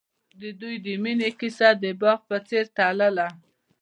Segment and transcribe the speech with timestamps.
[0.41, 3.27] د دوی د مینې کیسه د باغ په څېر تلله.